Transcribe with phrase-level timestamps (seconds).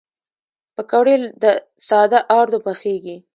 [0.75, 1.51] پکورې له
[1.87, 3.17] ساده آردو پخېږي